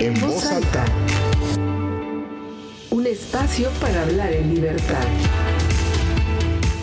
[0.00, 0.86] En voz alta.
[2.90, 5.06] Un espacio para hablar en libertad.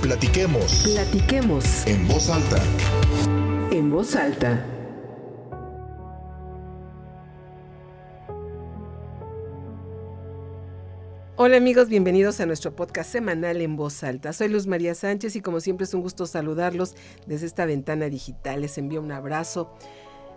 [0.04, 0.84] Platiquemos.
[0.84, 1.88] Platiquemos.
[1.88, 2.62] En voz alta.
[3.72, 4.64] En voz alta.
[11.38, 14.32] Hola amigos, bienvenidos a nuestro podcast semanal en voz alta.
[14.32, 16.94] Soy Luz María Sánchez y como siempre es un gusto saludarlos
[17.26, 18.62] desde esta ventana digital.
[18.62, 19.74] Les envío un abrazo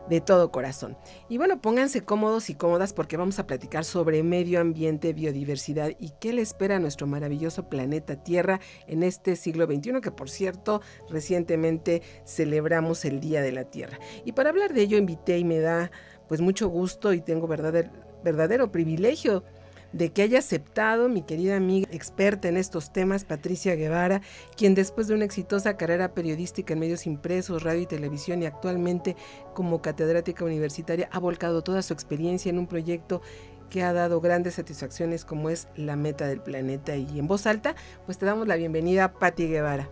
[0.09, 0.97] de todo corazón.
[1.29, 6.11] Y bueno, pónganse cómodos y cómodas porque vamos a platicar sobre medio ambiente, biodiversidad y
[6.21, 10.81] qué le espera a nuestro maravilloso planeta Tierra en este siglo XXI, que por cierto
[11.09, 13.99] recientemente celebramos el Día de la Tierra.
[14.25, 15.91] Y para hablar de ello invité y me da
[16.29, 17.91] pues mucho gusto y tengo verdadero,
[18.23, 19.45] verdadero privilegio
[19.93, 24.21] de que haya aceptado mi querida amiga experta en estos temas, Patricia Guevara,
[24.57, 29.17] quien después de una exitosa carrera periodística en medios impresos, radio y televisión y actualmente
[29.55, 33.21] como catedrática universitaria, ha volcado toda su experiencia en un proyecto
[33.71, 36.97] que ha dado grandes satisfacciones como es la meta del planeta.
[36.97, 39.89] Y en voz alta, pues te damos la bienvenida Patti Guevara.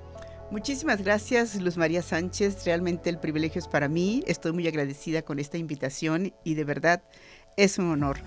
[0.51, 2.65] Muchísimas gracias, Luz María Sánchez.
[2.65, 4.25] Realmente el privilegio es para mí.
[4.27, 7.03] Estoy muy agradecida con esta invitación y de verdad
[7.57, 8.19] es un honor.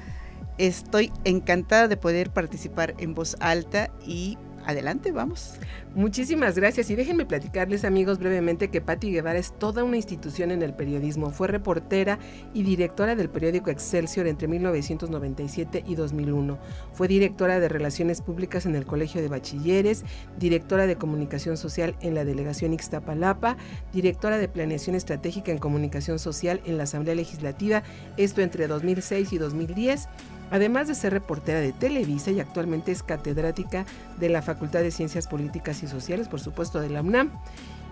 [0.58, 5.56] Estoy encantada de poder participar en voz alta y adelante, vamos.
[5.96, 10.62] Muchísimas gracias y déjenme platicarles amigos brevemente que Patti Guevara es toda una institución en
[10.62, 11.32] el periodismo.
[11.32, 12.20] Fue reportera
[12.54, 16.58] y directora del periódico Excelsior entre 1997 y 2001.
[16.94, 20.06] Fue directora de Relaciones Públicas en el Colegio de Bachilleres,
[20.38, 23.58] directora de Comunicación Social en la Delegación Ixtapalapa,
[23.92, 27.84] directora de Planeación Estratégica en Comunicación Social en la Asamblea Legislativa,
[28.18, 30.08] esto entre 2006 y 2010
[30.52, 33.86] además de ser reportera de Televisa y actualmente es catedrática
[34.20, 37.32] de la Facultad de Ciencias Políticas y Sociales, por supuesto de la UNAM.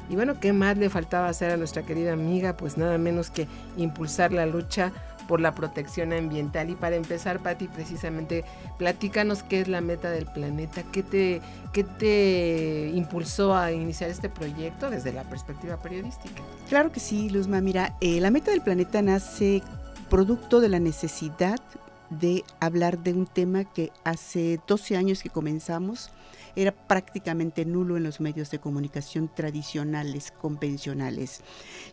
[0.10, 2.58] Y bueno, ¿qué más le faltaba hacer a nuestra querida amiga?
[2.58, 4.92] Pues nada menos que impulsar la lucha
[5.28, 6.72] por la protección ambiental.
[6.72, 8.44] Y para empezar, Patti, precisamente,
[8.80, 14.30] platícanos qué es la meta del planeta, qué te, qué te impulsó a iniciar este
[14.30, 16.42] proyecto desde la perspectiva periodística.
[16.68, 17.62] Claro que sí, Luzma.
[17.62, 19.62] Mira, eh, la meta del planeta nace
[20.10, 21.60] producto de la necesidad
[22.10, 26.12] de hablar de un tema que hace 12 años que comenzamos
[26.56, 31.42] era prácticamente nulo en los medios de comunicación tradicionales, convencionales.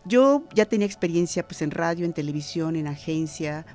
[0.05, 3.65] Yo ya tenía experiencia pues, en radio, en televisión, en agencia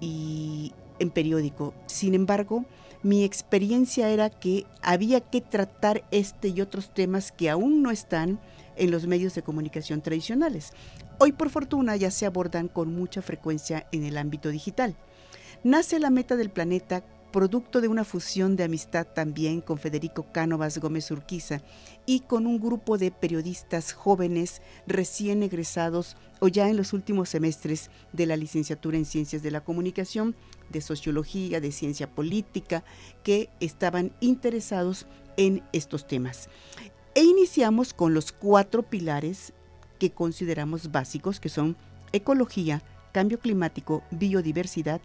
[0.00, 1.74] y en periódico.
[1.86, 2.64] Sin embargo,
[3.02, 8.40] mi experiencia era que había que tratar este y otros temas que aún no están
[8.76, 10.72] en los medios de comunicación tradicionales.
[11.18, 14.96] Hoy, por fortuna, ya se abordan con mucha frecuencia en el ámbito digital.
[15.62, 20.78] Nace la meta del planeta producto de una fusión de amistad también con Federico Cánovas
[20.78, 21.60] Gómez Urquiza
[22.06, 27.90] y con un grupo de periodistas jóvenes recién egresados o ya en los últimos semestres
[28.14, 30.34] de la licenciatura en Ciencias de la Comunicación,
[30.70, 32.82] de Sociología, de Ciencia Política,
[33.22, 35.06] que estaban interesados
[35.36, 36.48] en estos temas.
[37.14, 39.52] E iniciamos con los cuatro pilares
[39.98, 41.76] que consideramos básicos, que son
[42.12, 42.82] ecología,
[43.12, 45.02] cambio climático, biodiversidad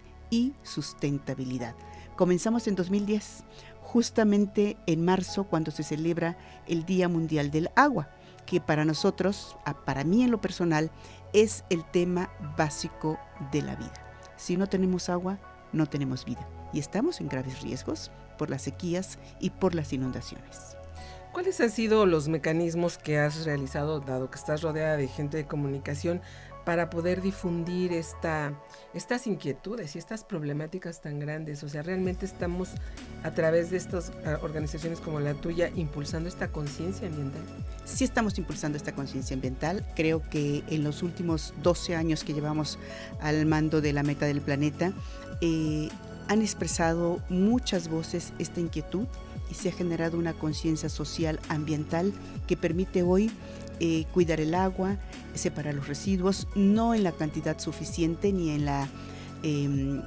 [0.64, 1.76] sustentabilidad.
[2.16, 3.44] Comenzamos en 2010,
[3.82, 6.38] justamente en marzo cuando se celebra
[6.68, 8.10] el Día Mundial del Agua,
[8.46, 10.92] que para nosotros, para mí en lo personal,
[11.34, 13.20] es el tema básico
[13.52, 13.94] de la vida.
[14.38, 15.40] Si no tenemos agua,
[15.74, 20.76] no tenemos vida y estamos en graves riesgos por las sequías y por las inundaciones.
[21.32, 25.46] ¿Cuáles han sido los mecanismos que has realizado, dado que estás rodeada de gente de
[25.46, 26.22] comunicación,
[26.66, 28.60] para poder difundir esta,
[28.94, 31.64] estas inquietudes y estas problemáticas tan grandes.
[31.64, 32.70] O sea, realmente estamos
[33.24, 37.44] a través de estas ah, organizaciones como la tuya impulsando esta conciencia ambiental.
[37.86, 39.86] Sí estamos impulsando esta conciencia ambiental.
[39.96, 42.80] Creo que en los últimos 12 años que llevamos
[43.22, 44.92] al mando de la meta del planeta,
[45.42, 45.90] eh,
[46.28, 49.06] han expresado muchas voces esta inquietud
[49.50, 52.14] y se ha generado una conciencia social ambiental
[52.48, 53.32] que permite hoy
[53.80, 54.98] eh, cuidar el agua,
[55.34, 58.88] separar los residuos, no en la cantidad suficiente ni en la
[59.44, 60.02] em,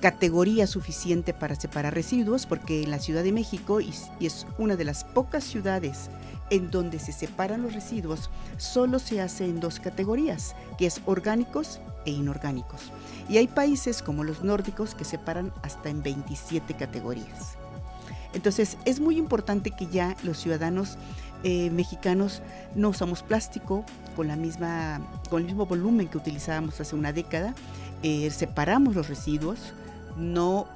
[0.00, 4.84] categoría suficiente para separar residuos, porque en la Ciudad de México, y, es una de
[4.84, 6.08] las pocas ciudades
[6.48, 11.80] en donde se separan los residuos, solo se hace en dos categorías, que es orgánicos
[12.06, 12.80] e inorgánicos.
[13.28, 17.58] Y hay países como los nórdicos que separan hasta en 27 categorías.
[18.36, 20.98] Entonces es muy importante que ya los ciudadanos
[21.42, 22.42] eh, mexicanos
[22.74, 23.82] no usamos plástico
[24.14, 25.00] con, la misma,
[25.30, 27.54] con el mismo volumen que utilizábamos hace una década.
[28.02, 29.72] Eh, separamos los residuos,
[30.18, 30.66] no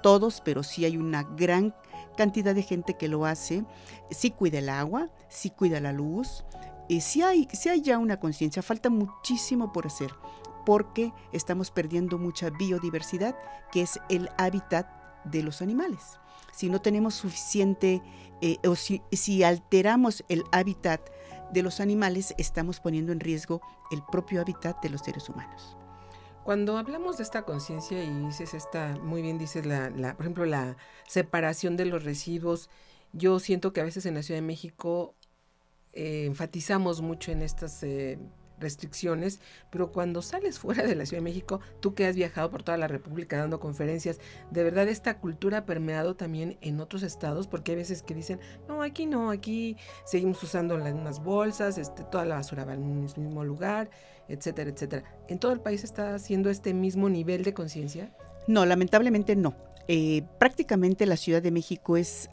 [0.00, 1.74] todos, pero sí hay una gran
[2.16, 3.64] cantidad de gente que lo hace.
[4.12, 6.44] Sí cuida el agua, sí cuida la luz.
[6.86, 10.12] y sí, hay, sí hay ya una conciencia, falta muchísimo por hacer
[10.64, 13.34] porque estamos perdiendo mucha biodiversidad,
[13.72, 14.86] que es el hábitat
[15.24, 16.20] de los animales.
[16.58, 18.02] Si no tenemos suficiente,
[18.40, 21.00] eh, o si, si alteramos el hábitat
[21.52, 23.60] de los animales, estamos poniendo en riesgo
[23.92, 25.76] el propio hábitat de los seres humanos.
[26.42, 30.46] Cuando hablamos de esta conciencia y dices esta, muy bien dices la, la, por ejemplo,
[30.46, 30.76] la
[31.06, 32.70] separación de los residuos,
[33.12, 35.14] yo siento que a veces en la Ciudad de México
[35.92, 38.18] eh, enfatizamos mucho en estas eh,
[38.58, 39.40] restricciones,
[39.70, 42.78] pero cuando sales fuera de la Ciudad de México, tú que has viajado por toda
[42.78, 44.20] la República dando conferencias,
[44.50, 48.40] de verdad esta cultura ha permeado también en otros estados, porque hay veces que dicen,
[48.68, 53.02] no, aquí no, aquí seguimos usando las mismas bolsas, este, toda la basura va un
[53.02, 53.90] mismo lugar,
[54.28, 55.04] etcétera, etcétera.
[55.28, 58.12] ¿En todo el país está haciendo este mismo nivel de conciencia?
[58.46, 59.54] No, lamentablemente no.
[59.88, 62.28] Eh, prácticamente la Ciudad de México es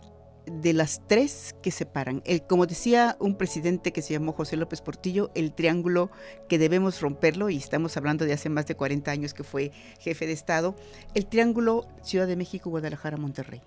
[0.46, 2.22] de las tres que separan.
[2.26, 6.12] El, como decía un presidente que se llamó José López Portillo, el triángulo
[6.48, 10.28] que debemos romperlo, y estamos hablando de hace más de 40 años que fue jefe
[10.28, 10.76] de Estado,
[11.14, 13.62] el triángulo Ciudad de México, Guadalajara, Monterrey.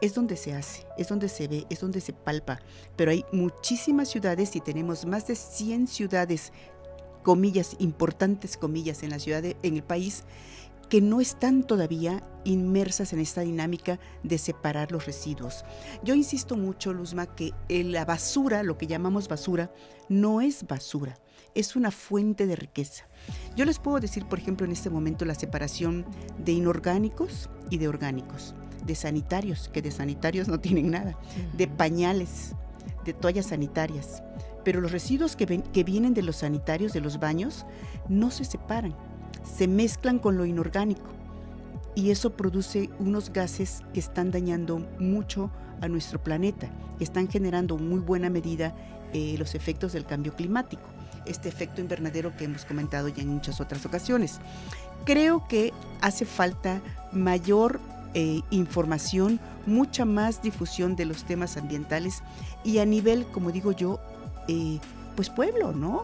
[0.00, 2.60] Es donde se hace, es donde se ve, es donde se palpa,
[2.96, 6.52] pero hay muchísimas ciudades y tenemos más de 100 ciudades,
[7.22, 10.24] comillas, importantes comillas en la ciudad, en el país,
[10.86, 15.64] que no están todavía inmersas en esta dinámica de separar los residuos.
[16.02, 19.72] Yo insisto mucho, Luzma, que la basura, lo que llamamos basura,
[20.08, 21.18] no es basura,
[21.54, 23.04] es una fuente de riqueza.
[23.56, 26.04] Yo les puedo decir, por ejemplo, en este momento la separación
[26.38, 28.54] de inorgánicos y de orgánicos,
[28.84, 31.18] de sanitarios, que de sanitarios no tienen nada,
[31.56, 32.54] de pañales,
[33.04, 34.22] de toallas sanitarias.
[34.64, 37.66] Pero los residuos que, ven, que vienen de los sanitarios, de los baños,
[38.08, 38.94] no se separan
[39.44, 41.14] se mezclan con lo inorgánico
[41.94, 45.50] y eso produce unos gases que están dañando mucho
[45.80, 46.68] a nuestro planeta,
[46.98, 48.74] que están generando en muy buena medida
[49.12, 50.82] eh, los efectos del cambio climático,
[51.26, 54.40] este efecto invernadero que hemos comentado ya en muchas otras ocasiones.
[55.04, 56.80] Creo que hace falta
[57.12, 57.80] mayor
[58.14, 62.22] eh, información, mucha más difusión de los temas ambientales
[62.64, 64.00] y a nivel, como digo yo,
[64.48, 64.78] eh,
[65.16, 66.02] pues pueblo, ¿no?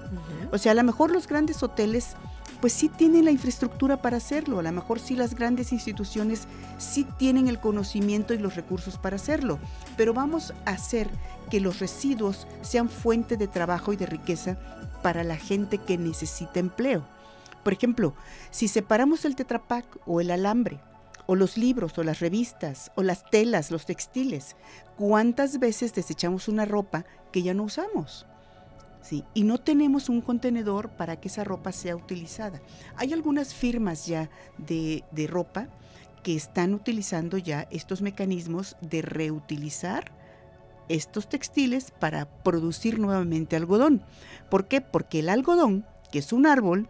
[0.53, 2.17] O sea, a lo mejor los grandes hoteles
[2.61, 6.47] pues sí tienen la infraestructura para hacerlo, a lo mejor sí las grandes instituciones
[6.79, 9.59] sí tienen el conocimiento y los recursos para hacerlo,
[9.97, 11.09] pero vamos a hacer
[11.51, 14.59] que los residuos sean fuente de trabajo y de riqueza
[15.03, 17.07] para la gente que necesita empleo.
[17.63, 18.15] Por ejemplo,
[18.51, 20.81] si separamos el tetrapac o el alambre,
[21.27, 24.57] o los libros, o las revistas, o las telas, los textiles,
[24.97, 28.27] ¿cuántas veces desechamos una ropa que ya no usamos?
[29.35, 32.61] Y no tenemos un contenedor para que esa ropa sea utilizada.
[32.97, 35.69] Hay algunas firmas ya de, de ropa
[36.23, 40.13] que están utilizando ya estos mecanismos de reutilizar
[40.89, 44.03] estos textiles para producir nuevamente algodón.
[44.51, 44.81] ¿Por qué?
[44.81, 46.89] Porque el algodón, que es un árbol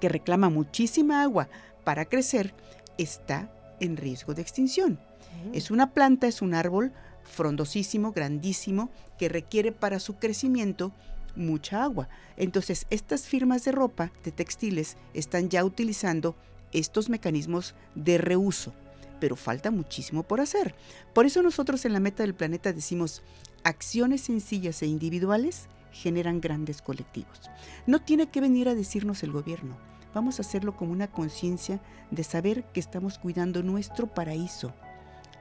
[0.00, 1.48] que reclama muchísima agua
[1.82, 2.54] para crecer,
[2.96, 3.50] está
[3.80, 5.00] en riesgo de extinción.
[5.44, 5.54] Mm.
[5.54, 6.92] Es una planta, es un árbol
[7.24, 10.92] frondosísimo, grandísimo, que requiere para su crecimiento
[11.36, 12.08] mucha agua.
[12.36, 16.36] Entonces, estas firmas de ropa, de textiles, están ya utilizando
[16.72, 18.72] estos mecanismos de reuso,
[19.20, 20.74] pero falta muchísimo por hacer.
[21.12, 23.22] Por eso nosotros en la meta del planeta decimos,
[23.62, 27.40] acciones sencillas e individuales generan grandes colectivos.
[27.86, 29.76] No tiene que venir a decirnos el gobierno,
[30.12, 31.80] vamos a hacerlo con una conciencia
[32.10, 34.74] de saber que estamos cuidando nuestro paraíso,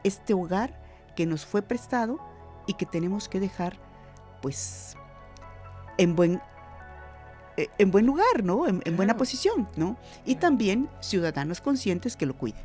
[0.03, 0.82] este hogar
[1.15, 2.19] que nos fue prestado
[2.67, 3.77] y que tenemos que dejar
[4.41, 4.97] pues
[5.97, 6.41] en buen,
[7.57, 8.67] eh, en buen lugar, ¿no?
[8.67, 9.97] En, buena posición, ¿no?
[10.25, 12.61] Y también ciudadanos conscientes que lo cuiden.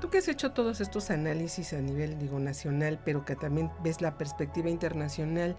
[0.00, 4.00] Tú que has hecho todos estos análisis a nivel, digo, nacional, pero que también ves
[4.00, 5.56] la perspectiva internacional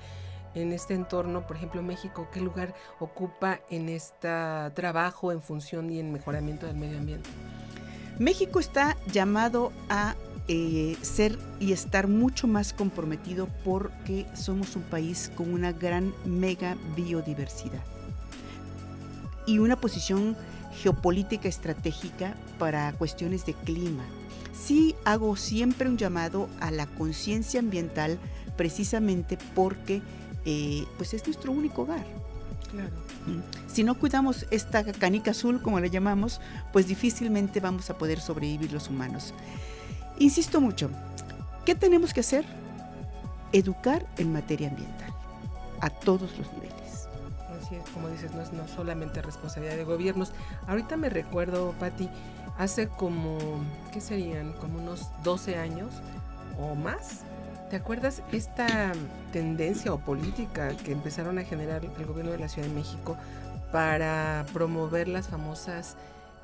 [0.55, 4.29] en este entorno, por ejemplo, México, ¿qué lugar ocupa en este
[4.73, 7.29] trabajo en función y en mejoramiento del medio ambiente?
[8.17, 10.15] México está llamado a
[10.51, 16.75] eh, ser y estar mucho más comprometido porque somos un país con una gran mega
[16.95, 17.83] biodiversidad
[19.45, 20.35] y una posición
[20.81, 24.03] geopolítica estratégica para cuestiones de clima.
[24.51, 28.17] Sí hago siempre un llamado a la conciencia ambiental
[28.57, 30.01] precisamente porque
[30.45, 32.05] eh, pues es nuestro único hogar.
[32.71, 32.89] Claro.
[33.27, 33.71] Mm.
[33.71, 36.41] Si no cuidamos esta canica azul, como le llamamos,
[36.73, 39.35] pues difícilmente vamos a poder sobrevivir los humanos.
[40.19, 40.89] Insisto mucho,
[41.65, 42.45] ¿qué tenemos que hacer?
[43.53, 45.13] Educar en materia ambiental,
[45.79, 47.07] a todos los niveles.
[47.57, 50.33] Así es, como dices, no es solamente responsabilidad de gobiernos.
[50.67, 52.09] Ahorita me recuerdo, Patti,
[52.57, 53.37] hace como,
[53.93, 54.51] ¿qué serían?
[54.53, 55.89] Como unos 12 años
[56.59, 57.21] o más.
[57.69, 58.91] ¿Te acuerdas esta
[59.31, 63.15] tendencia o política que empezaron a generar el gobierno de la Ciudad de México
[63.71, 65.95] para promover las famosas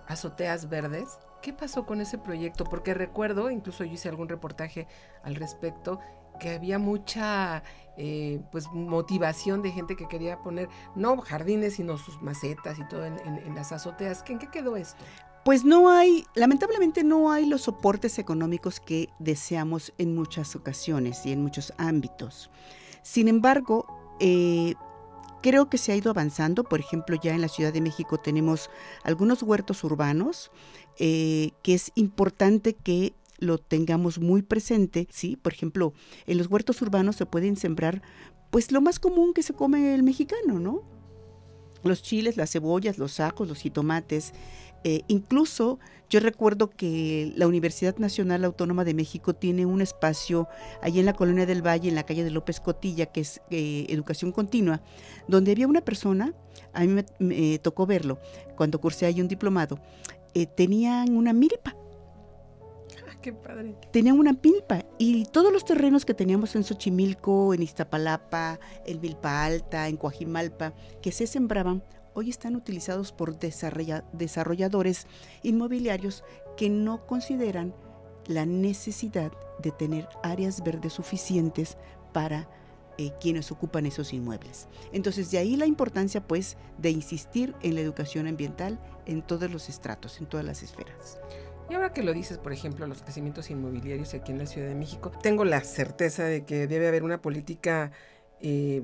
[0.07, 1.17] azoteas verdes.
[1.45, 2.63] ¿Qué pasó con ese proyecto?
[2.63, 4.87] Porque recuerdo, incluso yo hice algún reportaje
[5.21, 5.99] al respecto,
[6.39, 7.61] que había mucha
[7.97, 13.05] eh, pues motivación de gente que quería poner no jardines sino sus macetas y todo
[13.05, 14.23] en, las azoteas.
[14.27, 15.05] ¿En qué quedó esto?
[15.43, 21.31] Pues no hay, lamentablemente no hay los soportes económicos que deseamos en muchas ocasiones y
[21.31, 22.49] en muchos ámbitos.
[23.03, 23.85] Sin embargo,
[24.19, 24.73] eh,
[25.45, 26.63] creo que se ha ido avanzando.
[26.63, 28.71] Por ejemplo, ya en la Ciudad de México tenemos
[29.03, 30.49] algunos huertos urbanos
[30.97, 35.35] eh, que es importante que lo tengamos muy presente, ¿sí?
[35.35, 35.93] Por ejemplo,
[36.25, 38.01] en los huertos urbanos se pueden sembrar,
[38.49, 40.81] pues lo más común que se come el mexicano, ¿no?
[41.83, 44.33] Los chiles, las cebollas, los ajos, los jitomates.
[44.87, 45.79] Eh, incluso
[46.11, 50.47] yo recuerdo que la Universidad Nacional Autónoma de México tiene un espacio
[50.83, 53.87] ahí en la Colonia del Valle, en la calle de López Cotilla, que es eh,
[53.89, 54.83] educación continua,
[55.27, 56.35] donde había una persona,
[56.71, 58.19] a mí me, tocó verlo,
[58.55, 59.79] cuando cursé ahí un diplomado,
[60.35, 61.75] eh, tenían una milpa
[63.25, 63.75] Qué padre.
[63.91, 69.43] Tenían una milpa y todos los terrenos que teníamos en Xochimilco, en Iztapalapa, en Milpa
[69.43, 71.81] Alta, en Coajimalpa, que se sembraban,
[72.15, 75.05] hoy están utilizados por desarrolladores
[75.43, 76.23] inmobiliarios
[76.57, 77.75] que no consideran
[78.25, 81.77] la necesidad de tener áreas verdes suficientes
[82.13, 82.49] para
[82.97, 84.67] eh, quienes ocupan esos inmuebles.
[84.93, 89.67] Entonces, de ahí la importancia, pues, de insistir en la educación ambiental en todos los
[89.69, 91.19] estratos, en todas las esferas.
[91.69, 94.75] Y ahora que lo dices, por ejemplo, los crecimientos inmobiliarios aquí en la Ciudad de
[94.75, 97.91] México, tengo la certeza de que debe haber una política
[98.39, 98.83] eh,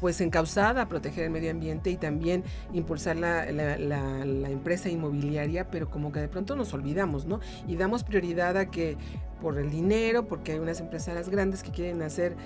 [0.00, 5.90] pues encausada a proteger el medio ambiente y también impulsar la, la, empresa inmobiliaria, pero
[5.90, 7.40] como que de pronto nos olvidamos, ¿no?
[7.66, 8.96] Y damos prioridad a que
[9.40, 12.36] por el dinero, porque hay unas empresas grandes que quieren hacer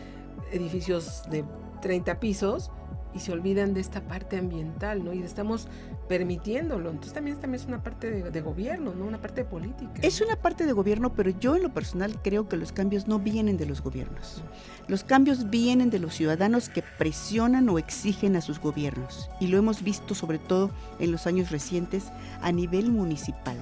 [0.52, 1.44] edificios de
[1.80, 2.70] 30 pisos,
[3.14, 5.12] y se olvidan de esta parte ambiental, ¿no?
[5.12, 5.68] Y estamos
[6.08, 6.90] permitiéndolo.
[6.90, 9.04] Entonces también, también es una parte de, gobierno, ¿no?
[9.04, 9.92] Una parte de política.
[10.02, 13.18] Es una parte de gobierno, pero yo en lo personal creo que los cambios no
[13.18, 14.42] vienen de los gobiernos.
[14.86, 19.30] Los cambios vienen de los ciudadanos que presionan o exigen a sus gobiernos.
[19.40, 22.04] Y lo hemos visto sobre todo en los años recientes
[22.42, 23.56] a nivel municipal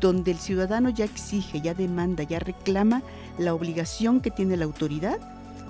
[0.00, 3.02] donde el ciudadano ya exige, ya demanda, ya reclama
[3.38, 5.18] la obligación que tiene la autoridad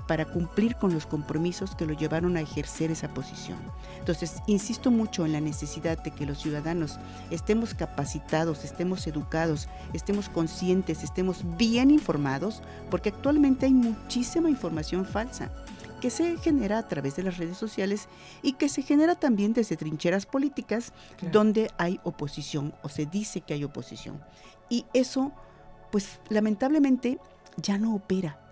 [0.07, 3.59] para cumplir con los compromisos que lo llevaron a ejercer esa posición.
[3.99, 6.99] Entonces, insisto mucho en la necesidad de que los ciudadanos
[7.31, 15.51] estemos capacitados, estemos educados, estemos conscientes, estemos bien informados, porque actualmente hay muchísima información falsa
[16.01, 18.09] que se genera a través de las redes sociales
[18.43, 20.93] y que se genera también desde trincheras políticas
[21.33, 24.23] donde hay oposición o se dice que hay oposición.
[24.69, 25.33] Y eso,
[25.91, 27.19] pues lamentablemente,
[27.57, 28.44] ya no opera.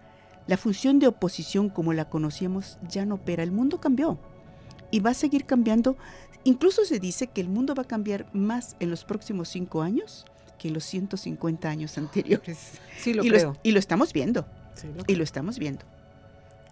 [0.46, 3.42] La función de oposición como la conocíamos ya no opera.
[3.42, 4.18] El mundo cambió
[4.90, 5.96] y va a seguir cambiando.
[6.44, 10.26] Incluso se dice que el mundo va a cambiar más en los próximos cinco años
[10.58, 12.72] que en los 150 años anteriores.
[12.98, 13.56] Sí, lo y creo.
[13.64, 14.46] y lo estamos viendo.
[15.08, 15.84] y lo estamos viendo.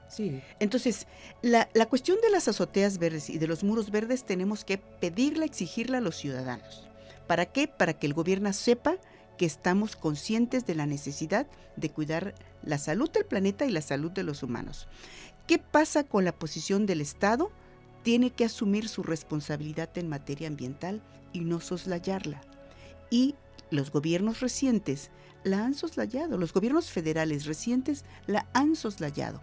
[0.09, 0.41] Sí.
[0.61, 1.07] Entonces,
[1.43, 5.45] la, la, cuestión de las azoteas verdes y de los muros verdes tenemos que pedirla,
[5.45, 6.89] exigirla a los ciudadanos.
[7.27, 7.69] ¿Para qué?
[7.69, 8.97] Para que el gobierno sepa
[9.39, 11.47] que estamos conscientes de la necesidad
[11.77, 14.87] de cuidar la salud del planeta y la salud de los humanos.
[15.47, 17.51] ¿Qué pasa con la posición del Estado?
[18.03, 21.03] Tiene que asumir su responsabilidad en materia ambiental
[21.33, 22.41] y no soslayarla.
[23.11, 23.35] Y
[23.71, 25.11] los gobiernos recientes
[25.43, 29.41] la han soslayado, los gobiernos federales recientes la han soslayado.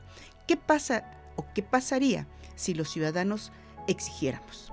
[0.47, 3.51] ¿Qué pasa o qué pasaría si los ciudadanos
[3.88, 4.71] exigiéramos?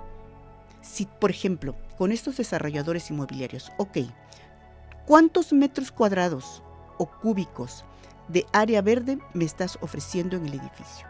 [0.82, 3.98] Si, por ejemplo, con estos desarrolladores inmobiliarios, ok,
[5.06, 6.62] ¿Cuántos metros cuadrados
[6.96, 7.84] o cúbicos
[8.28, 11.07] de área verde me estás ofreciendo en el edificio?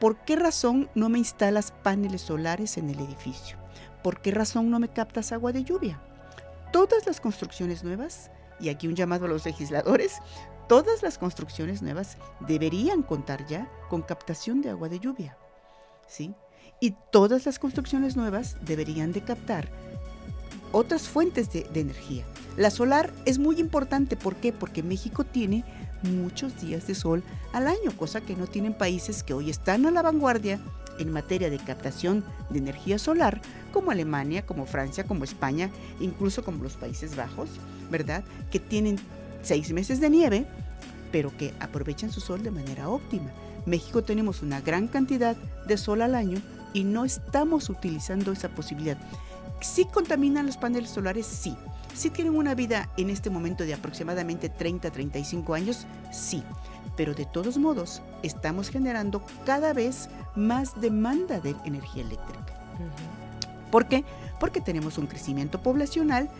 [0.00, 3.56] ¿Por qué razón no me instalas paneles solares en el edificio?
[4.02, 6.00] ¿Por qué razón no me captas agua de lluvia?
[6.72, 10.18] Todas las construcciones nuevas, y aquí un llamado a los legisladores,
[10.68, 15.36] todas las construcciones nuevas deberían contar ya con captación de agua de lluvia.
[16.06, 16.34] ¿Sí?
[16.80, 19.68] Y todas las construcciones nuevas deberían de captar
[20.72, 22.24] otras fuentes de, energía.
[22.56, 24.52] La solar es muy importante, ¿por qué?
[24.52, 25.64] Porque México tiene
[26.02, 29.90] muchos días de sol al año, cosa que no tienen países que hoy están a
[29.90, 30.60] la vanguardia
[30.98, 33.40] en materia de captación de energía solar,
[33.72, 37.48] como Alemania, como Francia, como España, incluso como los Países Bajos,
[37.90, 38.24] ¿verdad?
[38.50, 38.98] Que tienen
[39.42, 40.46] seis meses de nieve,
[41.12, 43.30] pero que aprovechan su sol de manera óptima.
[43.66, 45.36] México tenemos una gran cantidad
[45.66, 46.40] de sol al año
[46.72, 48.98] y no estamos utilizando esa posibilidad.
[49.60, 51.26] ¿Sí contaminan los paneles solares?
[51.26, 51.56] Sí.
[51.98, 55.84] ¿Sí tienen una vida en este momento de aproximadamente 30, 35 años?
[56.12, 56.44] Sí.
[56.96, 62.54] Pero de todos modos, estamos generando cada vez más demanda de energía eléctrica.
[63.72, 64.04] ¿Por qué?
[64.38, 66.30] Porque tenemos un crecimiento poblacional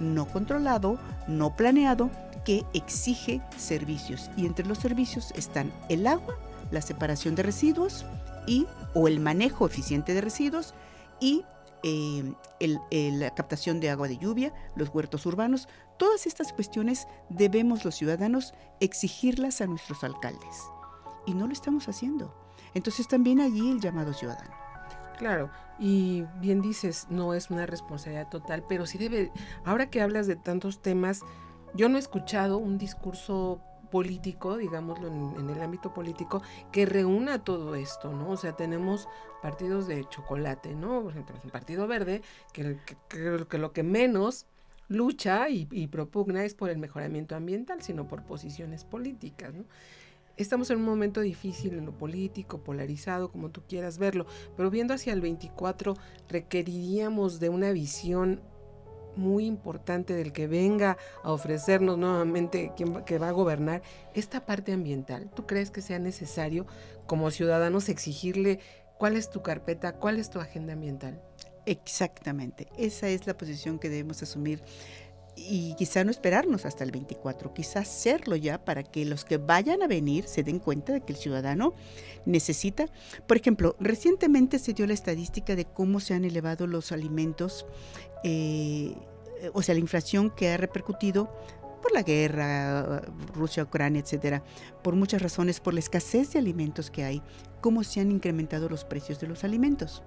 [0.00, 2.10] no controlado, no planeado,
[2.44, 4.32] que exige servicios.
[4.36, 6.34] Y entre los servicios están el agua,
[6.72, 8.04] la separación de residuos
[8.48, 10.74] y o el manejo eficiente de residuos
[11.20, 11.44] y
[11.86, 12.32] eh,
[13.12, 15.68] la captación de agua de lluvia, los huertos urbanos.
[15.98, 20.62] Todas estas cuestiones debemos los ciudadanos exigirlas a nuestros alcaldes.
[21.26, 22.34] Y no lo estamos haciendo.
[22.72, 24.54] Entonces también allí el llamado ciudadano.
[25.18, 29.30] Claro, y bien dices, no es una responsabilidad total, pero sí debe,
[29.64, 31.20] ahora que hablas de tantos temas,
[31.74, 33.60] yo no he escuchado un discurso
[33.94, 38.30] político, digámoslo en, el ámbito político, que reúna todo esto, ¿no?
[38.30, 39.06] O sea, tenemos
[39.40, 41.02] partidos de chocolate, ¿no?
[41.02, 42.20] Por ejemplo, un partido verde
[42.52, 42.76] que,
[43.08, 44.46] que, lo que menos
[44.88, 49.62] lucha y, y, propugna es por el mejoramiento ambiental, sino por posiciones políticas, ¿no?
[50.36, 54.92] Estamos en un momento difícil en lo político, polarizado, como tú quieras verlo, pero viendo
[54.92, 55.94] hacia el 24
[56.28, 58.40] requeriríamos de una visión
[59.16, 63.82] muy importante del que venga a ofrecernos nuevamente quien que va a gobernar
[64.14, 65.30] esta parte ambiental.
[65.34, 66.66] ¿Tú crees que sea necesario
[67.06, 68.60] como ciudadanos exigirle
[68.98, 71.20] cuál es tu carpeta, cuál es tu agenda ambiental?
[71.66, 74.62] Exactamente, esa es la posición que debemos asumir
[75.36, 79.82] y quizá no esperarnos hasta el 24, quizá hacerlo ya para que los que vayan
[79.82, 81.74] a venir se den cuenta de que el ciudadano
[82.24, 82.86] necesita.
[83.26, 87.66] Por ejemplo, recientemente se dio la estadística de cómo se han elevado los alimentos,
[88.24, 88.96] eh,
[89.52, 91.30] o sea, la inflación que ha repercutido
[91.82, 93.02] por la guerra,
[93.34, 94.42] Rusia, Ucrania, etcétera,
[94.82, 97.22] por muchas razones, por la escasez de alimentos que hay,
[97.60, 100.02] cómo se han incrementado los precios de los alimentos.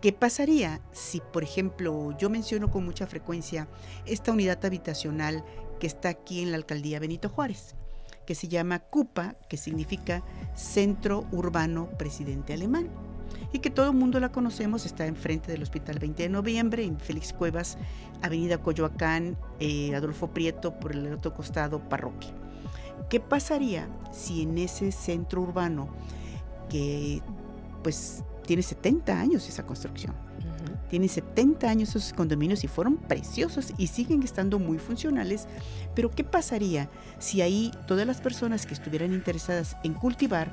[0.00, 3.68] ¿Qué pasaría si, por ejemplo, yo menciono con mucha frecuencia
[4.06, 5.44] esta unidad habitacional
[5.80, 7.74] que está aquí en la alcaldía Benito Juárez,
[8.26, 12.90] que se llama CUPA, que significa Centro Urbano Presidente Alemán?
[13.52, 16.98] Y que todo el mundo la conocemos, está enfrente del Hospital 20 de Noviembre, en
[16.98, 17.78] Félix Cuevas,
[18.22, 22.32] Avenida Coyoacán, eh, Adolfo Prieto, por el otro costado, Parroquia.
[23.08, 25.88] ¿Qué pasaría si en ese centro urbano,
[26.68, 27.20] que
[27.82, 30.14] pues tiene 70 años esa construcción.
[30.90, 35.46] Tiene 70 años esos condominios y fueron preciosos y siguen estando muy funcionales.
[35.94, 40.52] Pero ¿qué pasaría si ahí todas las personas que estuvieran interesadas en cultivar,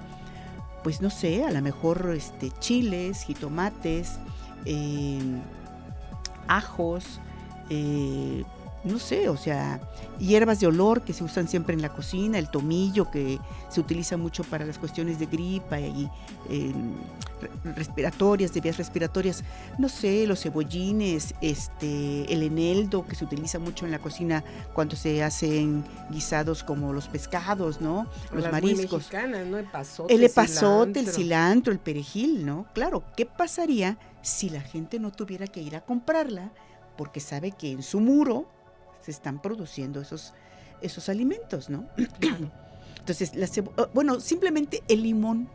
[0.83, 4.19] pues no sé, a lo mejor este, chiles, jitomates,
[4.65, 5.19] eh,
[6.47, 7.19] ajos,
[7.69, 8.43] eh,
[8.83, 9.79] no sé, o sea,
[10.19, 13.39] hierbas de olor que se usan siempre en la cocina, el tomillo que
[13.69, 16.09] se utiliza mucho para las cuestiones de gripa y
[16.49, 16.71] eh,
[17.75, 19.43] respiratorias, de vías respiratorias,
[19.77, 24.95] no sé, los cebollines, este, el eneldo que se utiliza mucho en la cocina cuando
[24.95, 28.07] se hacen guisados como los pescados, ¿no?
[28.31, 29.09] Los mariscos.
[29.13, 29.57] ¿no?
[29.57, 32.65] El pasote, el epazote, el cilantro, el perejil, ¿no?
[32.73, 36.51] Claro, ¿qué pasaría si la gente no tuviera que ir a comprarla?
[36.97, 38.47] Porque sabe que en su muro
[39.12, 40.34] se están produciendo esos,
[40.82, 41.88] esos alimentos, ¿no?
[43.00, 45.50] Entonces, la oh, bueno, simplemente el limón.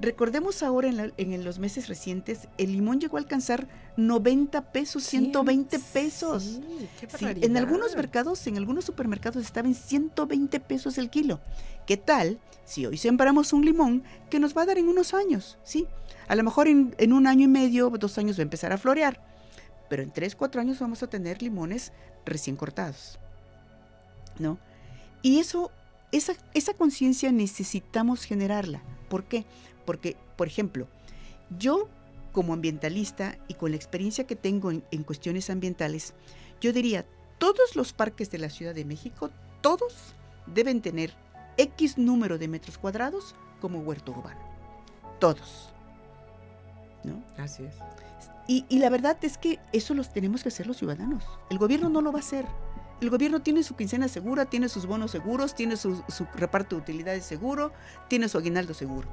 [0.00, 3.66] Recordemos ahora en, los meses recientes, el limón llegó a alcanzar
[3.96, 6.60] 90 pesos, 120 pesos.
[7.18, 11.40] Sí, en algunos mercados, en algunos supermercados estaba en 120 pesos el kilo.
[11.84, 15.58] ¿Qué tal si hoy sembramos un limón que nos va a dar en unos años?
[15.64, 15.88] Sí,
[16.28, 18.78] a lo mejor en, en un año y medio, dos años va a empezar a
[18.78, 19.20] florear
[19.88, 21.92] pero en 3, 4 años vamos a tener limones
[22.24, 23.18] recién cortados.
[24.38, 24.58] ¿No?
[25.22, 25.70] Y eso,
[26.12, 28.82] esa, esa conciencia necesitamos generarla.
[29.08, 29.44] ¿Por qué?
[29.84, 30.86] Porque, por ejemplo,
[31.58, 31.88] yo
[32.32, 36.14] como ambientalista y con la experiencia que tengo en, cuestiones ambientales,
[36.60, 37.04] yo diría,
[37.38, 40.14] todos los parques de la Ciudad de México, todos
[40.46, 41.12] deben tener
[41.56, 44.40] X número de metros cuadrados como huerto urbano.
[45.18, 45.70] Todos.
[47.02, 47.22] ¿No?
[47.36, 47.74] Así es.
[48.50, 51.22] Y, la verdad es que eso los tenemos que hacer los ciudadanos.
[51.50, 52.46] El gobierno no lo va a hacer.
[53.02, 56.02] El gobierno tiene su quincena segura, tiene sus bonos seguros, tiene su,
[56.34, 57.72] reparto de utilidades seguro,
[58.08, 59.06] tiene su aguinaldo seguro.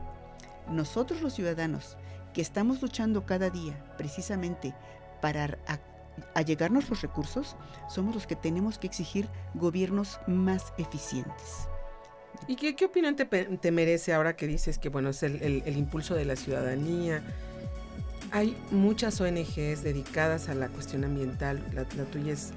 [0.69, 1.97] Nosotros los ciudadanos
[2.33, 4.73] que estamos luchando cada día precisamente
[5.21, 5.59] para
[6.33, 7.57] allegarnos los recursos,
[7.89, 11.67] somos los que tenemos que exigir gobiernos más eficientes.
[12.47, 16.23] ¿Y qué, qué opinión te, merece ahora que dices que bueno es el impulso de
[16.23, 17.21] la ciudadanía?
[18.31, 21.61] Hay muchas ONGs dedicadas a la cuestión ambiental.
[21.73, 22.51] La, tuya es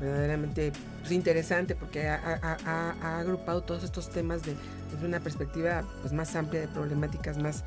[0.00, 4.54] verdaderamente pues, interesante porque ha, agrupado todos estos temas de,
[4.92, 7.64] desde una perspectiva pues, más amplia de problemáticas más,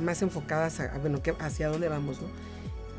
[0.00, 2.20] más enfocadas bueno, hacia dónde vamos.
[2.20, 2.28] ¿no?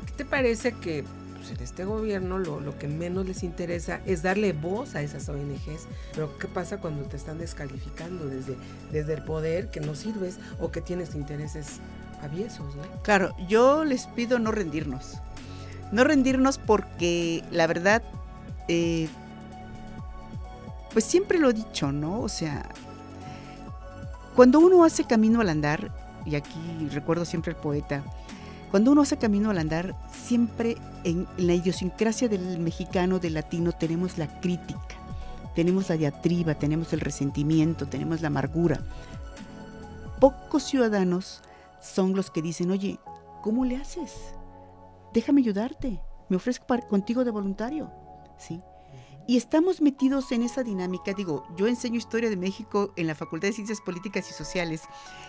[0.06, 4.22] ¿Qué te parece que pues, en este gobierno lo, lo, que menos les interesa es
[4.22, 5.86] darle voz a esas ONGs?
[6.14, 8.56] Pero ¿qué pasa cuando te están descalificando desde,
[8.90, 11.80] desde el poder que no sirves o que tienes intereses
[12.22, 15.18] aviesos, Claro, yo les pido no rendirnos.
[15.90, 18.02] No rendirnos porque la verdad,
[18.68, 19.08] eh,
[20.92, 22.20] pues siempre lo he dicho, ¿no?
[22.20, 22.68] O sea,
[24.34, 25.92] cuando uno hace camino al andar,
[26.24, 28.02] y aquí recuerdo siempre el poeta,
[28.70, 34.16] cuando uno hace camino al andar, siempre en la idiosincrasia del mexicano, del latino, tenemos
[34.16, 34.96] la crítica,
[35.54, 38.80] tenemos la diatriba, tenemos el resentimiento, tenemos la amargura.
[40.20, 41.42] Pocos ciudadanos
[41.82, 42.98] son los que dicen, oye,
[43.42, 44.34] ¿cómo le haces?
[45.12, 47.90] Déjame ayudarte, me ofrezco contigo de voluntario.
[48.38, 48.62] ¿Sí?
[49.26, 51.12] Y estamos metidos en esa dinámica.
[51.12, 54.82] Digo, yo enseño historia de México en la Facultad de Ciencias Políticas y Sociales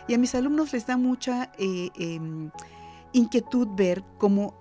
[0.08, 2.50] y a mis alumnos les da mucha eh, em,
[3.12, 4.56] inquietud ver cómo,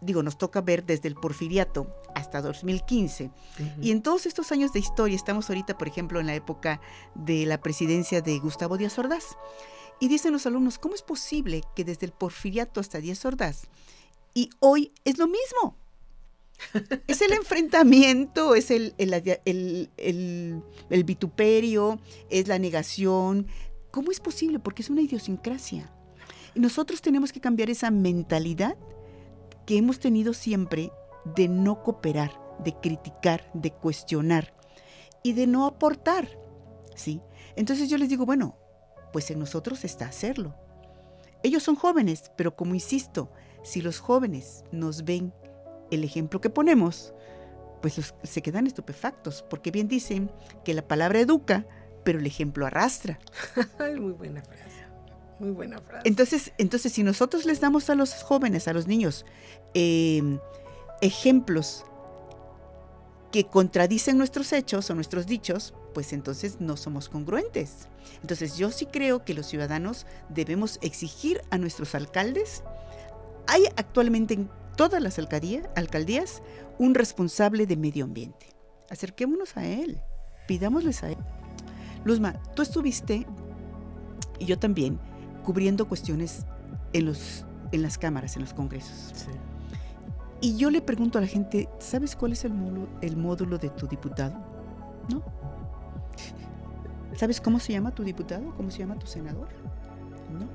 [0.00, 3.30] digo, nos toca ver desde el porfiriato hasta 2015.
[3.82, 6.80] Y en todos estos años de historia, estamos ahorita, por ejemplo, en la época
[7.14, 9.36] de la presidencia de Gustavo Díaz Ordaz.
[9.98, 13.64] Y dicen los alumnos, ¿cómo es posible que desde el porfiriato hasta Díaz Ordaz
[14.34, 15.76] y hoy es lo mismo?
[17.06, 21.98] es el enfrentamiento, es el, el, vituperio,
[22.30, 23.46] es la negación.
[23.90, 24.58] ¿Cómo es posible?
[24.58, 25.92] Porque es una idiosincrasia.
[26.54, 28.76] Y nosotros tenemos que cambiar esa mentalidad
[29.66, 30.90] que hemos tenido siempre
[31.36, 34.54] de no cooperar, de criticar, de cuestionar
[35.22, 36.28] y de no aportar.
[36.94, 37.20] ¿sí?
[37.56, 38.56] Entonces yo les digo, bueno,
[39.16, 40.54] pues en nosotros está hacerlo.
[41.42, 45.32] Ellos son jóvenes, pero como insisto, si los jóvenes nos ven
[45.90, 47.14] el ejemplo que ponemos,
[47.80, 50.30] pues se quedan estupefactos, porque bien dicen
[50.66, 51.66] que la palabra educa,
[52.04, 53.18] pero el ejemplo arrastra.
[53.78, 54.84] Muy buena frase.
[55.38, 56.06] Muy buena frase.
[56.06, 59.24] Entonces, entonces, si nosotros les damos a los jóvenes, a los niños,
[59.72, 60.38] em,
[61.00, 61.86] ejemplos
[63.32, 67.88] que contradicen nuestros hechos o nuestros dichos, pues entonces no somos congruentes.
[68.20, 72.62] Entonces yo sí creo que los ciudadanos debemos exigir a nuestros alcaldes.
[73.46, 76.42] Hay actualmente en todas las alcaldías
[76.78, 78.52] un responsable de medio ambiente.
[78.90, 80.02] Acerquémonos a él,
[80.46, 81.18] pidámosles a él.
[82.04, 83.26] Luzma, tú estuviste,
[84.38, 85.00] y yo también,
[85.46, 86.44] cubriendo cuestiones
[86.92, 89.14] en, los, en las cámaras, en los congresos.
[90.42, 93.70] Y yo le pregunto a la gente, ¿sabes cuál es el módulo, el módulo de
[93.70, 94.36] tu diputado?
[95.08, 95.45] ¿No?
[97.16, 98.54] ¿Sabes cómo se llama tu diputado?
[98.56, 99.48] ¿Cómo se llama tu senador?
[100.38, 100.46] ¿No?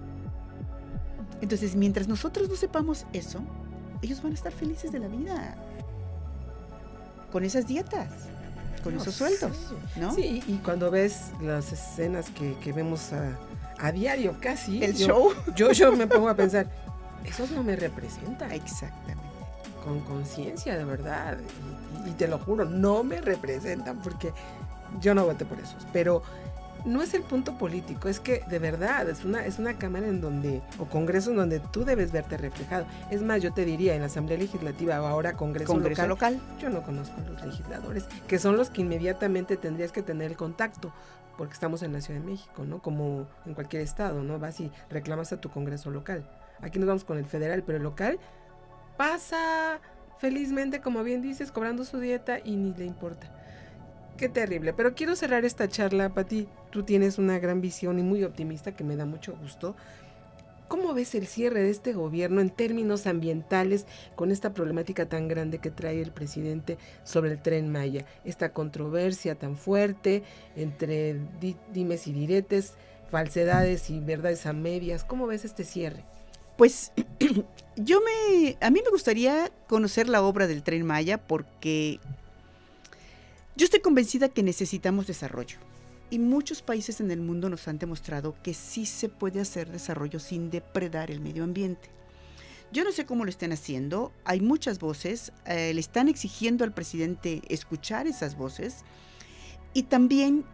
[1.41, 3.41] Entonces, mientras nosotros no sepamos eso,
[4.01, 5.55] ellos van a estar felices de la vida.
[7.31, 8.09] Con esas dietas,
[8.83, 9.57] con esos sueldos,
[9.95, 10.13] ¿no?
[10.13, 14.83] Sí, y cuando ves las escenas que, vemos a, diario casi.
[14.83, 15.33] El show.
[15.55, 16.67] Yo, yo me pongo a pensar,
[17.25, 18.51] esos no me representan.
[18.51, 19.23] Exactamente.
[19.83, 21.37] Con conciencia, de verdad.
[22.05, 24.31] Y, y, te lo juro, no me representan porque
[24.99, 25.87] yo no voté por esos.
[25.93, 26.21] Pero
[26.85, 30.21] no es el punto político, es que de verdad es una, es una cámara en
[30.21, 32.85] donde, o congreso en donde tú debes verte reflejado.
[33.09, 36.69] Es más, yo te diría, en la Asamblea Legislativa o ahora Congreso, local, local, yo
[36.69, 40.91] no conozco a los legisladores, que son los que inmediatamente tendrías que tener el contacto,
[41.37, 42.81] porque estamos en la Ciudad de México, ¿no?
[42.81, 44.37] Como en cualquier estado, ¿no?
[44.39, 46.29] Vas y reclamas a tu Congreso local.
[46.61, 48.19] Aquí nos vamos con el federal, pero el local
[48.97, 49.79] pasa
[50.19, 53.31] felizmente, como bien dices, cobrando su dieta y ni le importa.
[54.21, 54.71] Qué terrible.
[54.71, 56.47] Pero quiero cerrar esta charla, Pati.
[56.69, 59.75] Tú tienes una gran visión y muy optimista que me da mucho gusto.
[60.67, 65.57] ¿Cómo ves el cierre de este gobierno en términos ambientales con esta problemática tan grande
[65.57, 68.05] que trae el presidente sobre el tren Maya?
[68.23, 70.21] Esta controversia tan fuerte
[70.55, 71.15] entre
[71.73, 72.75] dimes y diretes,
[73.09, 75.03] falsedades y verdades a medias.
[75.03, 76.03] ¿Cómo ves este cierre?
[76.57, 76.91] Pues
[77.75, 81.99] yo me, a mí me gustaría conocer la obra del tren Maya porque
[83.57, 85.57] yo estoy convencida que necesitamos desarrollo
[86.09, 90.19] y muchos países en el mundo nos han demostrado que sí se puede hacer desarrollo
[90.19, 91.89] sin depredar el medio ambiente.
[92.71, 96.73] Yo no sé cómo lo estén haciendo, hay muchas voces, eh, le están exigiendo al
[96.73, 98.85] presidente escuchar esas voces
[99.73, 100.45] y también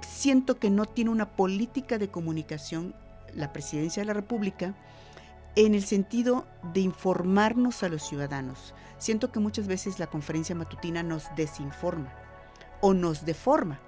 [0.00, 2.96] siento que no tiene una política de comunicación
[3.32, 4.74] la presidencia de la República
[5.54, 8.74] en el sentido de informarnos a los ciudadanos.
[8.98, 12.23] Siento que muchas veces la conferencia matutina nos desinforma
[12.84, 13.80] o nos deforma.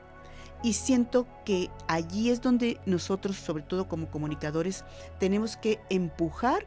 [0.62, 4.86] Y siento que allí es donde nosotros, sobre todo como comunicadores,
[5.20, 6.66] tenemos que empujar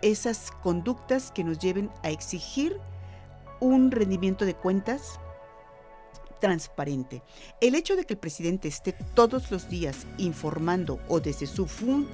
[0.00, 2.80] esas conductas que nos lleven a exigir
[3.60, 5.20] un rendimiento de cuentas
[6.40, 7.22] transparente.
[7.60, 11.68] El hecho de que el presidente esté todos los días informando o desde su,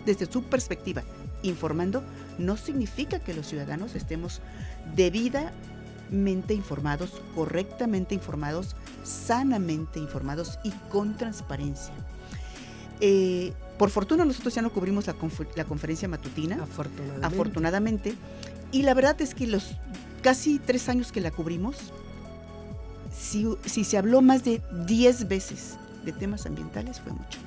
[0.04, 1.04] desde su perspectiva
[1.44, 2.02] informando,
[2.38, 4.40] no significa que los ciudadanos estemos
[4.96, 5.52] debida
[6.54, 11.94] informados, correctamente informados, sanamente informados y con transparencia.
[13.00, 17.26] Eh, por fortuna nosotros ya no cubrimos la, conferencia matutina, afortunadamente.
[17.26, 18.14] afortunadamente.
[18.70, 19.76] Y la verdad es que los
[20.22, 21.92] casi tres años que la cubrimos,
[23.16, 27.38] si, si se habló más de 10 veces de temas ambientales, fue mucho.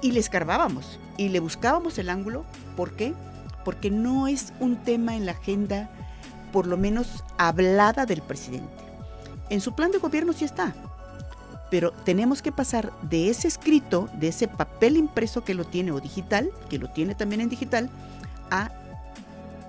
[0.00, 2.44] Y le escarbábamos y le buscábamos el ángulo.
[2.76, 3.14] ¿Por qué?
[3.64, 5.90] Porque no es un tema en la agenda,
[6.52, 8.84] por lo menos hablada del presidente.
[9.48, 10.74] En su plan de gobierno sí está,
[11.70, 16.00] pero tenemos que pasar de ese escrito, de ese papel impreso que lo tiene o
[16.00, 17.90] digital, que lo tiene también en digital,
[18.50, 18.70] a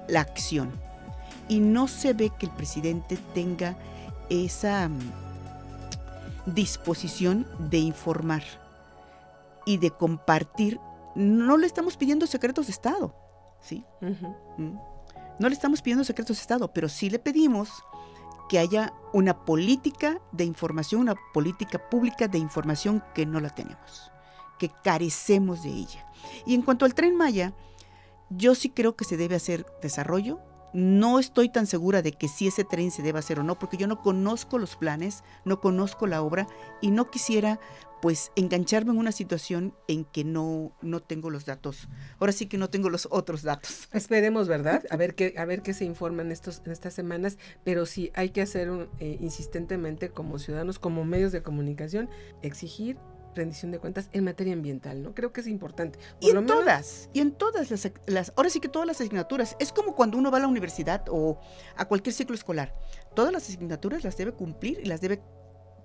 [0.07, 0.71] la acción.
[1.47, 3.77] Y no se ve que el presidente tenga
[4.29, 4.99] esa mm,
[6.45, 8.43] disposición de informar
[9.65, 10.79] y de compartir.
[11.15, 13.15] No le estamos pidiendo secretos de Estado,
[13.61, 13.83] ¿sí?
[14.01, 14.77] Mm.
[15.39, 17.69] No le estamos pidiendo secretos de Estado, pero sí le pedimos
[18.49, 24.11] que haya una política de información, una política pública de información que no la tenemos,
[24.57, 26.05] que carecemos de ella.
[26.45, 27.53] Y en cuanto al tren Maya,
[28.29, 30.39] yo sí creo que se debe hacer desarrollo.
[30.77, 33.77] No estoy tan segura de que si ese tren se debe hacer o no, porque
[33.77, 36.45] yo no conozco los planes, no conozco la obra
[36.81, 37.59] y no quisiera
[37.99, 41.89] pues engancharme en una situación en que no, no tengo los datos.
[42.19, 43.89] Ahora sí que no tengo los otros datos.
[43.91, 44.83] Esperemos, ¿verdad?
[44.91, 48.29] A ver qué, a ver qué se informan estos, en estas semanas, pero sí hay
[48.29, 52.07] que hacer eh, insistentemente como ciudadanos, como medios de comunicación,
[52.43, 52.99] exigir
[53.37, 55.13] rendición de cuentas en materia ambiental, ¿no?
[55.13, 55.97] Creo que es importante.
[56.19, 59.71] y en todas, y en todas las, las, ahora sí que todas las asignaturas, es
[59.71, 61.39] como cuando uno va a la universidad o
[61.75, 62.73] a cualquier ciclo escolar,
[63.15, 65.21] todas las asignaturas las debe cumplir y las debe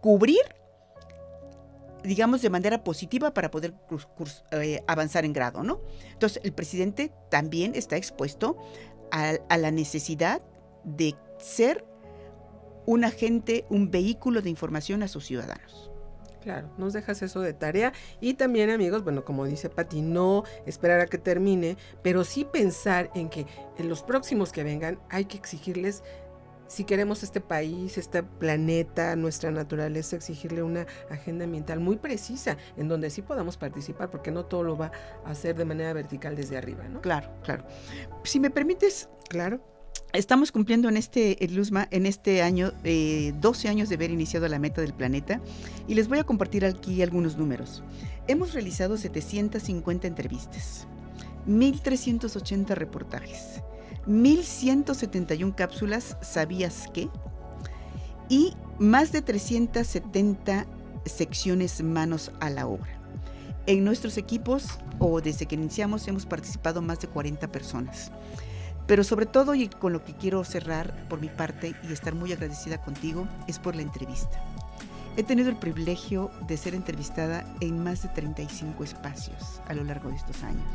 [0.01, 0.43] cubrir
[2.05, 3.75] digamos, de manera positiva para poder
[4.51, 5.81] eh, avanzar en grado, ¿no?
[6.13, 8.57] Entonces, el presidente también está expuesto
[9.11, 10.43] a, la necesidad
[10.85, 11.85] de ser
[12.87, 15.92] un agente, un vehículo de información a sus ciudadanos.
[16.43, 21.01] Claro, nos dejas eso de tarea y también amigos, bueno, como dice Pati, no esperar
[21.01, 23.47] a que termine, pero sí pensar en que
[23.79, 26.03] en los próximos que vengan hay que exigirles
[26.73, 32.89] si queremos este país, este planeta, nuestra naturaleza, exigirle una agenda ambiental muy precisa, en
[32.89, 34.91] donde sí podamos participar, porque no todo lo va
[35.27, 37.03] a hacer de manera vertical desde arriba, ¿no?
[37.03, 37.67] Claro, claro.
[38.25, 39.61] Si me permites, claro.
[40.13, 44.59] Estamos cumpliendo en este, Luzma, en este año, 12 eh, años de haber iniciado la
[44.59, 45.41] meta del planeta
[45.89, 47.83] y les voy a compartir aquí algunos números.
[48.29, 50.87] Hemos realizado 750 entrevistas,
[51.49, 53.63] 1.380 reportajes,
[54.07, 57.09] 1171 cápsulas, ¿sabías qué?
[58.29, 60.67] Y más de 370
[61.07, 63.01] secciones manos a la obra.
[63.65, 68.13] En nuestros equipos, o desde que iniciamos, hemos participado más de 40 personas.
[68.93, 72.31] Pero sobre todo, y con lo que quiero cerrar por mi parte y estar muy
[72.31, 74.39] agradecida contigo, es por la entrevista.
[75.17, 80.11] He tenido el privilegio de ser entrevistada en más de 35 espacios a lo largo
[80.11, 80.69] de estos años,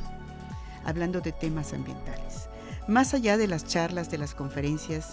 [0.83, 2.49] hablando de temas ambientales
[2.87, 5.11] más allá de las charlas, de las conferencias,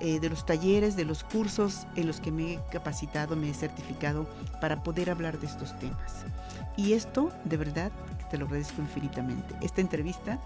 [0.00, 3.54] eh, de los talleres, de los cursos en los que me he capacitado, me he
[3.54, 4.26] certificado
[4.60, 6.24] para poder hablar de estos temas.
[6.76, 7.92] Y esto, de verdad,
[8.28, 9.54] te lo agradezco infinitamente.
[9.60, 10.40] Esta entrevista,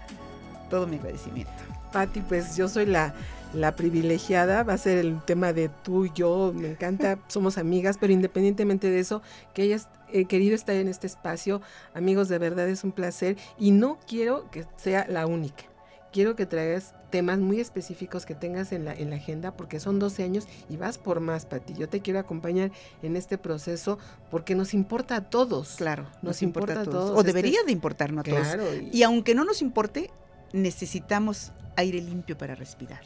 [0.69, 1.74] todo mi agradecimiento.
[1.95, 3.13] Patti, pues yo soy la,
[3.53, 7.95] la privilegiada, va a ser el tema de tú y yo, me encanta, somos amigas,
[7.97, 9.21] pero independientemente de eso,
[9.53, 11.61] que hayas eh, querido estar en este espacio,
[11.93, 15.63] amigos, de verdad es un placer y no quiero que sea la única
[16.11, 19.99] quiero que traigas temas muy específicos que tengas en la, en la agenda porque son
[19.99, 21.73] 12 años y vas por más, Pati.
[21.73, 22.71] Yo te quiero acompañar
[23.03, 23.99] en este proceso
[24.31, 25.75] porque nos importa a todos.
[25.75, 27.11] Claro, nos, importa, a todos.
[27.11, 28.47] O este debería de importarnos a todos.
[28.93, 28.99] Y...
[28.99, 30.09] y aunque no nos importe,
[30.53, 33.03] necesitamos aire limpio para respirar.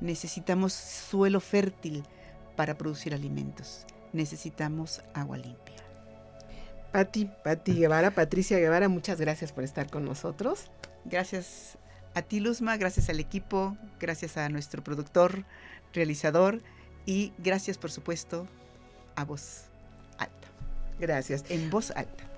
[0.00, 2.02] Necesitamos suelo fértil
[2.56, 3.86] para producir alimentos.
[4.12, 5.76] Necesitamos agua limpia.
[6.92, 10.70] Pati, Pati Guevara, Patricia Guevara, muchas gracias por estar con nosotros.
[11.04, 11.78] Gracias
[12.14, 15.44] a ti, Luzma, gracias al equipo, gracias a nuestro productor,
[15.94, 16.62] realizador
[17.06, 18.46] y gracias, por supuesto,
[19.16, 19.64] a Voz
[20.18, 20.48] Alta.
[21.00, 21.44] Gracias.
[21.48, 22.31] En Voz Alta.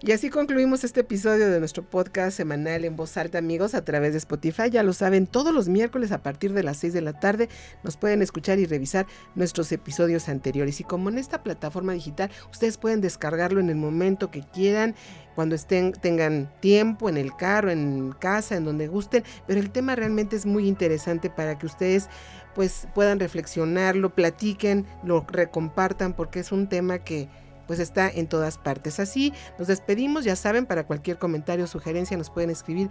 [0.00, 4.12] Y así concluimos este episodio de nuestro podcast semanal en voz alta, amigos, a través
[4.12, 4.70] de Spotify.
[4.70, 7.48] Ya lo saben, todos los miércoles a partir de las 6 de la tarde
[7.82, 10.80] nos pueden escuchar y revisar nuestros episodios anteriores.
[10.80, 14.94] Y como en esta plataforma digital, ustedes pueden descargarlo en el momento que quieran,
[15.34, 19.24] cuando estén, tengan tiempo, en el carro, en casa, en donde gusten.
[19.46, 22.08] Pero el tema realmente es muy interesante para que ustedes
[22.54, 27.28] pues puedan reflexionarlo, platiquen, lo recompartan, porque es un tema que
[27.66, 29.00] pues está en todas partes.
[29.00, 32.90] Así nos despedimos, ya saben, para cualquier comentario o sugerencia nos pueden escribir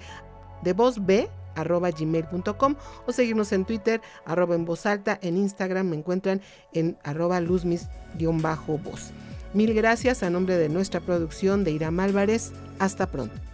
[0.64, 5.88] de voz b arroba gmail.com o seguirnos en Twitter arroba en voz alta, en Instagram
[5.88, 6.42] me encuentran
[6.74, 9.12] en arroba luzmis-voz.
[9.54, 12.54] Mil gracias a nombre de nuestra producción de Iram Álvarez.
[12.80, 13.51] Hasta pronto.